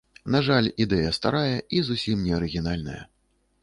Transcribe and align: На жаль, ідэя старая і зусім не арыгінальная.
На 0.35 0.39
жаль, 0.47 0.69
ідэя 0.85 1.11
старая 1.19 1.55
і 1.79 1.85
зусім 1.91 2.17
не 2.31 2.35
арыгінальная. 2.43 3.03